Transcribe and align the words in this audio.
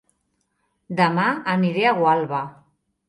Dema 1.01 1.25
aniré 1.53 1.85
a 1.91 1.93
Gualba 2.01 2.41